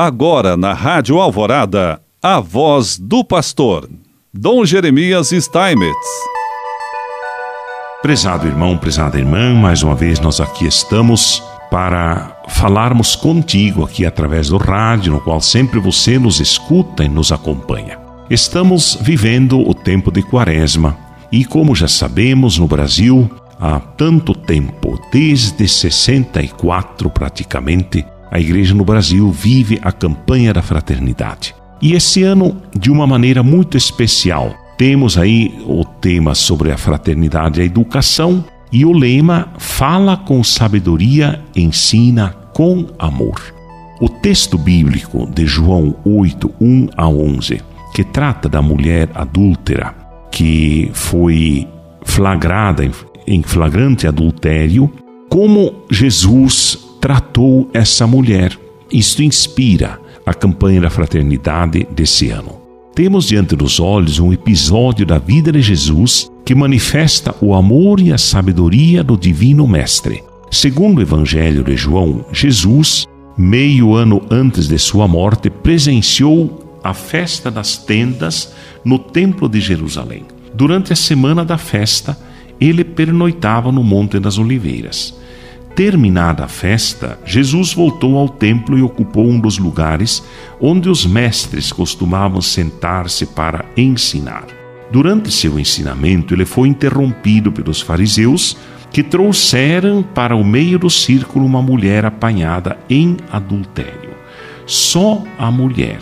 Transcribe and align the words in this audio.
Agora 0.00 0.56
na 0.56 0.72
Rádio 0.72 1.20
Alvorada, 1.20 2.00
a 2.22 2.40
voz 2.40 2.96
do 2.98 3.22
pastor, 3.22 3.86
Dom 4.32 4.64
Jeremias 4.64 5.28
Steinmetz. 5.28 5.94
Prezado 8.00 8.46
irmão, 8.46 8.78
prezada 8.78 9.18
irmã, 9.18 9.52
mais 9.52 9.82
uma 9.82 9.94
vez 9.94 10.18
nós 10.18 10.40
aqui 10.40 10.66
estamos 10.66 11.42
para 11.70 12.34
falarmos 12.48 13.14
contigo 13.14 13.84
aqui 13.84 14.06
através 14.06 14.48
do 14.48 14.56
rádio, 14.56 15.12
no 15.12 15.20
qual 15.20 15.38
sempre 15.38 15.78
você 15.78 16.18
nos 16.18 16.40
escuta 16.40 17.04
e 17.04 17.08
nos 17.08 17.30
acompanha. 17.30 17.98
Estamos 18.30 18.96
vivendo 19.02 19.60
o 19.60 19.74
tempo 19.74 20.10
de 20.10 20.22
Quaresma 20.22 20.96
e, 21.30 21.44
como 21.44 21.74
já 21.74 21.88
sabemos, 21.88 22.56
no 22.56 22.66
Brasil, 22.66 23.30
há 23.60 23.78
tanto 23.78 24.34
tempo, 24.34 24.98
desde 25.12 25.68
64 25.68 27.10
praticamente, 27.10 28.02
a 28.30 28.38
igreja 28.38 28.74
no 28.74 28.84
Brasil 28.84 29.30
vive 29.30 29.78
a 29.82 29.90
campanha 29.90 30.52
da 30.52 30.62
fraternidade. 30.62 31.54
E 31.82 31.94
esse 31.94 32.22
ano, 32.22 32.56
de 32.78 32.90
uma 32.90 33.06
maneira 33.06 33.42
muito 33.42 33.76
especial, 33.76 34.54
temos 34.76 35.18
aí 35.18 35.54
o 35.66 35.84
tema 35.84 36.34
sobre 36.34 36.70
a 36.70 36.78
fraternidade 36.78 37.60
e 37.60 37.62
a 37.62 37.66
educação 37.66 38.44
e 38.72 38.84
o 38.84 38.92
lema 38.92 39.48
Fala 39.58 40.16
com 40.16 40.44
sabedoria, 40.44 41.42
ensina 41.56 42.34
com 42.54 42.86
amor. 42.98 43.42
O 44.00 44.08
texto 44.08 44.56
bíblico 44.56 45.28
de 45.30 45.46
João 45.46 45.96
8, 46.04 46.54
1 46.60 46.88
a 46.96 47.08
11, 47.08 47.60
que 47.94 48.04
trata 48.04 48.48
da 48.48 48.62
mulher 48.62 49.10
adúltera 49.14 50.00
que 50.30 50.90
foi 50.94 51.68
flagrada 52.02 52.88
em 53.26 53.42
flagrante 53.42 54.06
adultério, 54.06 54.90
como 55.28 55.84
Jesus 55.90 56.78
tratou 57.00 57.68
essa 57.72 58.06
mulher. 58.06 58.56
Isto 58.92 59.22
inspira 59.22 59.98
a 60.26 60.34
campanha 60.34 60.80
da 60.80 60.90
fraternidade 60.90 61.86
desse 61.90 62.30
ano. 62.30 62.60
Temos 62.94 63.26
diante 63.26 63.56
dos 63.56 63.80
olhos 63.80 64.18
um 64.18 64.32
episódio 64.32 65.06
da 65.06 65.18
vida 65.18 65.50
de 65.50 65.62
Jesus 65.62 66.30
que 66.44 66.54
manifesta 66.54 67.34
o 67.40 67.54
amor 67.54 68.00
e 68.00 68.12
a 68.12 68.18
sabedoria 68.18 69.02
do 69.02 69.16
Divino 69.16 69.66
Mestre. 69.66 70.22
Segundo 70.50 70.98
o 70.98 71.02
Evangelho 71.02 71.62
de 71.62 71.76
João, 71.76 72.24
Jesus, 72.32 73.06
meio 73.38 73.94
ano 73.94 74.20
antes 74.30 74.66
de 74.66 74.76
sua 74.78 75.06
morte, 75.06 75.48
presenciou 75.48 76.78
a 76.82 76.92
festa 76.92 77.50
das 77.50 77.76
tendas 77.76 78.52
no 78.84 78.98
Templo 78.98 79.48
de 79.48 79.60
Jerusalém. 79.60 80.24
Durante 80.52 80.92
a 80.92 80.96
semana 80.96 81.44
da 81.44 81.56
festa, 81.56 82.18
ele 82.60 82.84
pernoitava 82.84 83.70
no 83.70 83.84
Monte 83.84 84.18
das 84.18 84.36
Oliveiras. 84.36 85.14
Terminada 85.80 86.44
a 86.44 86.46
festa, 86.46 87.18
Jesus 87.24 87.72
voltou 87.72 88.18
ao 88.18 88.28
templo 88.28 88.76
e 88.76 88.82
ocupou 88.82 89.26
um 89.26 89.40
dos 89.40 89.56
lugares 89.56 90.22
onde 90.60 90.90
os 90.90 91.06
mestres 91.06 91.72
costumavam 91.72 92.42
sentar-se 92.42 93.24
para 93.24 93.64
ensinar. 93.74 94.44
Durante 94.92 95.32
seu 95.32 95.58
ensinamento, 95.58 96.34
ele 96.34 96.44
foi 96.44 96.68
interrompido 96.68 97.50
pelos 97.50 97.80
fariseus 97.80 98.58
que 98.90 99.02
trouxeram 99.02 100.02
para 100.02 100.36
o 100.36 100.44
meio 100.44 100.78
do 100.78 100.90
círculo 100.90 101.46
uma 101.46 101.62
mulher 101.62 102.04
apanhada 102.04 102.76
em 102.90 103.16
adultério. 103.32 104.10
Só 104.66 105.24
a 105.38 105.50
mulher. 105.50 106.00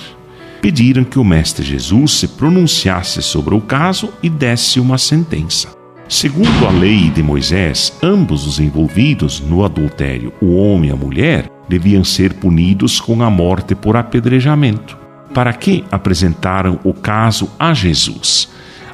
Pediram 0.61 1.05
que 1.05 1.21
o 1.21 1.25
Mestre 1.25 1.65
Jesus 1.65 2.15
se 2.15 2.27
pronunciasse 2.27 3.23
sobre 3.23 3.55
o 3.55 3.61
caso 3.61 4.12
e 4.25 4.29
desse 4.29 4.81
uma 4.81 4.99
sentença. 4.99 5.78
Segundo 6.09 6.67
a 6.67 6.70
lei 6.70 7.11
de 7.11 7.23
Moisés, 7.23 7.92
ambos 8.03 8.47
os 8.47 8.59
envolvidos 8.59 9.41
no 9.41 9.62
adultério, 9.62 10.33
o 10.41 10.55
homem 10.56 10.89
e 10.89 10.92
a 10.92 10.97
mulher, 10.97 11.50
deviam 11.69 12.03
ser 12.03 12.33
punidos 12.33 12.98
com 12.98 13.23
a 13.23 13.28
morte 13.28 13.75
por 13.75 13.95
apedrejamento. 13.95 14.97
Para 15.34 15.53
que 15.53 15.84
apresentaram 15.91 16.81
o 16.83 16.95
caso 16.95 17.50
a 17.59 17.75
Jesus? 17.75 18.48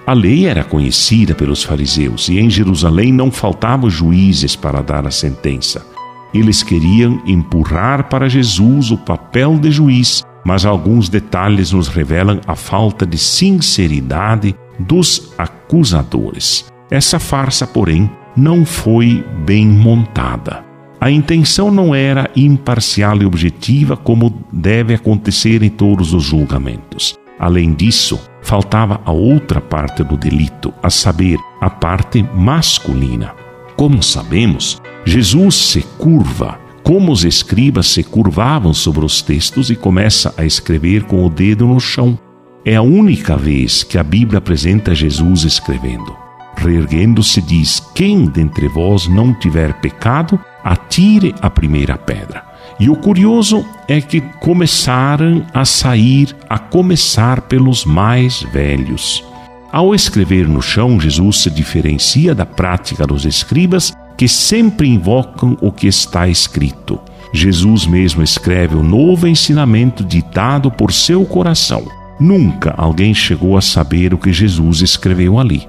A 0.05 0.13
lei 0.13 0.47
era 0.47 0.65
conhecida 0.65 1.37
pelos 1.37 1.63
fariseus 1.63 2.29
e 2.29 2.41
em 2.41 2.51
Jerusalém 2.51 3.13
não 3.13 3.31
faltavam 3.31 3.89
juízes 3.89 4.57
para 4.57 4.83
dar 4.83 5.07
a 5.07 5.11
sentença. 5.13 5.87
Eles 6.35 6.65
queriam 6.65 7.23
empurrar 7.25 8.09
para 8.09 8.29
Jesus 8.29 8.91
o 8.91 8.99
papel 8.99 9.57
de 9.57 9.71
juiz, 9.71 10.25
mas 10.45 10.67
alguns 10.67 11.09
detalhes 11.09 11.71
nos 11.71 11.87
revelam 11.87 12.41
a 12.45 12.57
falta 12.57 13.07
de 13.07 13.17
sinceridade 13.17 14.53
dos 14.81 15.33
acusadores. 15.39 16.74
Essa 16.95 17.19
farsa, 17.19 17.67
porém, 17.67 18.09
não 18.37 18.65
foi 18.65 19.27
bem 19.45 19.67
montada. 19.67 20.65
A 21.01 21.11
intenção 21.11 21.69
não 21.69 21.93
era 21.93 22.31
imparcial 22.37 23.21
e 23.21 23.27
objetiva 23.27 23.97
como 23.97 24.33
deve 24.53 24.95
acontecer 24.95 25.65
em 25.65 25.71
todos 25.71 26.15
os 26.15 26.23
julgamentos. 26.23 27.17
Além 27.37 27.75
disso, 27.75 28.21
faltava 28.43 29.01
a 29.05 29.11
outra 29.11 29.61
parte 29.61 30.05
do 30.05 30.17
delito, 30.17 30.73
a 30.81 30.89
saber, 30.89 31.37
a 31.61 31.69
parte 31.69 32.23
masculina. 32.33 33.35
Como 33.75 34.01
sabemos, 34.01 34.81
Jesus 35.05 35.57
se 35.57 35.83
curva, 35.99 36.61
como 36.85 37.11
os 37.11 37.25
escribas 37.25 37.89
se 37.89 38.05
curvavam 38.05 38.73
sobre 38.73 39.05
os 39.05 39.21
textos 39.21 39.69
e 39.69 39.75
começa 39.75 40.33
a 40.37 40.45
escrever 40.45 41.03
com 41.03 41.27
o 41.27 41.29
dedo 41.29 41.67
no 41.67 41.81
chão. 41.81 42.17
É 42.65 42.77
a 42.77 42.83
única 42.83 43.37
vez 43.37 43.83
que 43.83 43.99
a 43.99 44.03
Bíblia 44.05 44.39
apresenta 44.39 44.95
Jesus 44.95 45.43
escrevendo. 45.43 46.23
Reerguendo-se, 46.65 47.43
diz: 47.43 47.79
Quem 47.95 48.25
dentre 48.25 48.69
vós 48.69 49.07
não 49.07 49.35
tiver 49.35 49.75
pecado, 49.75 50.41
atire 50.65 51.35
a 51.43 51.51
primeira 51.51 51.99
pedra. 51.99 52.43
E 52.81 52.89
o 52.89 52.97
curioso 52.97 53.65
é 53.87 54.01
que 54.01 54.23
começaram 54.41 55.45
a 55.53 55.67
sair, 55.67 56.35
a 56.49 56.59
começar 56.59 57.43
pelos 57.43 57.85
mais 57.85 58.43
velhos. 58.43 59.23
Ao 59.71 59.95
escrever 59.95 60.49
no 60.49 60.63
chão, 60.63 60.99
Jesus 60.99 61.43
se 61.43 61.51
diferencia 61.51 62.35
da 62.35 62.47
prática 62.47 63.07
dos 63.07 63.27
escribas 63.27 63.93
que 64.17 64.27
sempre 64.27 64.89
invocam 64.89 65.59
o 65.61 65.71
que 65.71 65.87
está 65.87 66.27
escrito. 66.29 66.99
Jesus 67.33 67.87
mesmo 67.87 68.23
escreve 68.23 68.75
o 68.75 68.83
novo 68.83 69.27
ensinamento 69.27 70.03
ditado 70.03 70.71
por 70.71 70.93
seu 70.93 71.27
coração. 71.27 71.85
Nunca 72.19 72.73
alguém 72.77 73.13
chegou 73.13 73.57
a 73.57 73.61
saber 73.61 74.15
o 74.15 74.19
que 74.19 74.33
Jesus 74.33 74.81
escreveu 74.81 75.39
ali. 75.39 75.67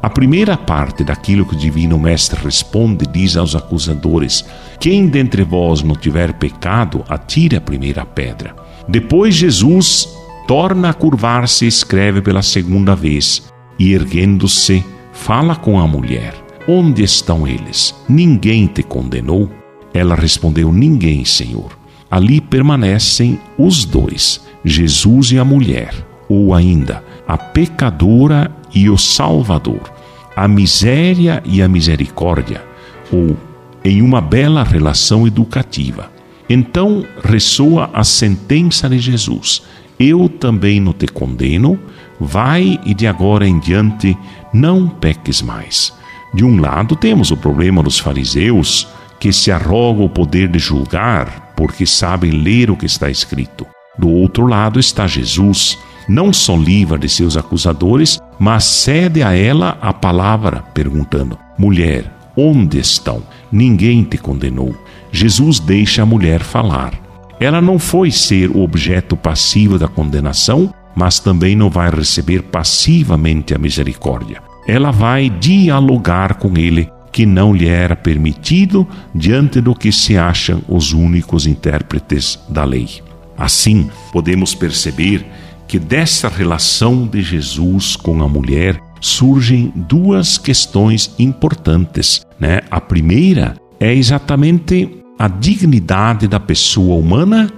A 0.00 0.08
primeira 0.08 0.56
parte 0.56 1.02
daquilo 1.02 1.44
que 1.44 1.54
o 1.54 1.58
Divino 1.58 1.98
Mestre 1.98 2.40
responde 2.42 3.04
diz 3.06 3.36
aos 3.36 3.56
acusadores: 3.56 4.44
Quem 4.78 5.08
dentre 5.08 5.42
vós 5.42 5.82
não 5.82 5.96
tiver 5.96 6.32
pecado, 6.34 7.04
atire 7.08 7.56
a 7.56 7.60
primeira 7.60 8.06
pedra. 8.06 8.54
Depois 8.88 9.34
Jesus 9.34 10.08
torna 10.46 10.90
a 10.90 10.94
curvar-se 10.94 11.64
e 11.64 11.68
escreve 11.68 12.22
pela 12.22 12.42
segunda 12.42 12.94
vez, 12.94 13.52
e 13.78 13.92
erguendo-se, 13.92 14.84
fala 15.12 15.56
com 15.56 15.80
a 15.80 15.86
mulher: 15.86 16.32
Onde 16.68 17.02
estão 17.02 17.46
eles? 17.46 17.92
Ninguém 18.08 18.66
te 18.66 18.84
condenou? 18.84 19.50
Ela 19.92 20.14
respondeu: 20.14 20.72
Ninguém, 20.72 21.24
Senhor. 21.24 21.76
Ali 22.10 22.40
permanecem 22.40 23.38
os 23.58 23.84
dois, 23.84 24.40
Jesus 24.64 25.32
e 25.32 25.38
a 25.38 25.44
mulher, 25.44 25.92
ou 26.28 26.54
ainda 26.54 27.04
a 27.26 27.36
pecadora 27.36 28.50
e 28.78 28.88
o 28.88 28.96
Salvador, 28.96 29.92
a 30.36 30.46
miséria 30.46 31.42
e 31.44 31.60
a 31.60 31.68
misericórdia, 31.68 32.64
ou 33.10 33.36
em 33.84 34.00
uma 34.02 34.20
bela 34.20 34.62
relação 34.62 35.26
educativa. 35.26 36.12
Então 36.48 37.04
ressoa 37.24 37.90
a 37.92 38.04
sentença 38.04 38.88
de 38.88 39.00
Jesus: 39.00 39.62
Eu 39.98 40.28
também 40.28 40.78
não 40.78 40.92
te 40.92 41.08
condeno, 41.08 41.76
vai 42.20 42.78
e 42.84 42.94
de 42.94 43.08
agora 43.08 43.48
em 43.48 43.58
diante 43.58 44.16
não 44.54 44.88
peques 44.88 45.42
mais. 45.42 45.92
De 46.32 46.44
um 46.44 46.60
lado 46.60 46.94
temos 46.94 47.32
o 47.32 47.36
problema 47.36 47.82
dos 47.82 47.98
fariseus, 47.98 48.86
que 49.18 49.32
se 49.32 49.50
arrogam 49.50 50.04
o 50.04 50.08
poder 50.08 50.46
de 50.46 50.60
julgar 50.60 51.52
porque 51.56 51.84
sabem 51.84 52.30
ler 52.30 52.70
o 52.70 52.76
que 52.76 52.86
está 52.86 53.10
escrito. 53.10 53.66
Do 53.98 54.08
outro 54.08 54.46
lado 54.46 54.78
está 54.78 55.08
Jesus, 55.08 55.76
não 56.08 56.32
só 56.32 56.56
livra 56.56 56.98
de 56.98 57.08
seus 57.08 57.36
acusadores, 57.36 58.18
mas 58.38 58.64
cede 58.64 59.22
a 59.22 59.36
ela 59.36 59.76
a 59.80 59.92
palavra, 59.92 60.62
perguntando: 60.72 61.38
Mulher, 61.58 62.10
onde 62.36 62.78
estão? 62.78 63.22
Ninguém 63.52 64.02
te 64.04 64.16
condenou. 64.16 64.74
Jesus 65.12 65.58
deixa 65.58 66.02
a 66.02 66.06
mulher 66.06 66.42
falar. 66.42 66.94
Ela 67.40 67.60
não 67.60 67.78
foi 67.78 68.10
ser 68.10 68.50
o 68.50 68.62
objeto 68.62 69.16
passivo 69.16 69.78
da 69.78 69.86
condenação, 69.86 70.72
mas 70.94 71.20
também 71.20 71.54
não 71.54 71.70
vai 71.70 71.90
receber 71.90 72.42
passivamente 72.42 73.54
a 73.54 73.58
misericórdia. 73.58 74.42
Ela 74.66 74.90
vai 74.90 75.30
dialogar 75.30 76.34
com 76.34 76.56
ele, 76.56 76.90
que 77.12 77.24
não 77.24 77.54
lhe 77.54 77.68
era 77.68 77.94
permitido 77.94 78.86
diante 79.14 79.60
do 79.60 79.74
que 79.74 79.92
se 79.92 80.18
acham 80.18 80.62
os 80.68 80.92
únicos 80.92 81.46
intérpretes 81.46 82.38
da 82.48 82.64
lei. 82.64 82.88
Assim, 83.36 83.88
podemos 84.12 84.54
perceber 84.54 85.24
que 85.68 85.78
dessa 85.78 86.28
relação 86.28 87.06
de 87.06 87.20
Jesus 87.22 87.94
com 87.94 88.22
a 88.22 88.28
mulher 88.28 88.80
surgem 89.00 89.72
duas 89.76 90.38
questões 90.38 91.14
importantes, 91.18 92.26
né? 92.40 92.60
A 92.70 92.80
primeira 92.80 93.54
é 93.78 93.94
exatamente 93.94 94.98
a 95.18 95.28
dignidade 95.28 96.26
da 96.26 96.40
pessoa 96.40 96.96
humana 96.96 97.52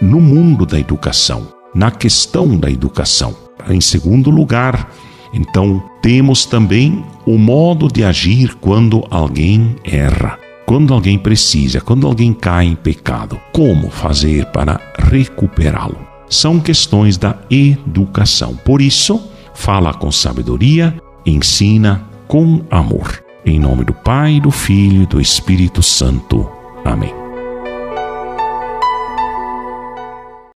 no 0.00 0.20
mundo 0.20 0.66
da 0.66 0.78
educação, 0.78 1.48
na 1.74 1.90
questão 1.90 2.58
da 2.58 2.68
educação. 2.68 3.34
Em 3.68 3.80
segundo 3.80 4.28
lugar, 4.28 4.90
então, 5.32 5.82
temos 6.02 6.44
também 6.44 7.02
o 7.24 7.38
modo 7.38 7.88
de 7.88 8.04
agir 8.04 8.54
quando 8.56 9.04
alguém 9.10 9.76
erra, 9.84 10.38
quando 10.66 10.92
alguém 10.92 11.18
precisa, 11.18 11.80
quando 11.80 12.06
alguém 12.06 12.34
cai 12.34 12.66
em 12.66 12.74
pecado. 12.74 13.40
Como 13.52 13.88
fazer 13.88 14.46
para 14.46 14.80
recuperá-lo? 14.98 16.11
São 16.28 16.60
questões 16.60 17.16
da 17.16 17.36
educação. 17.50 18.56
Por 18.56 18.80
isso, 18.80 19.22
fala 19.54 19.92
com 19.92 20.10
sabedoria, 20.10 20.94
ensina 21.26 22.02
com 22.26 22.62
amor. 22.70 23.22
Em 23.44 23.58
nome 23.58 23.84
do 23.84 23.92
Pai, 23.92 24.40
do 24.40 24.50
Filho 24.50 25.02
e 25.02 25.06
do 25.06 25.20
Espírito 25.20 25.82
Santo. 25.82 26.48
Amém. 26.84 27.21